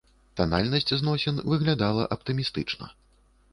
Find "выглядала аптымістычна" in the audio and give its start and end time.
1.53-2.93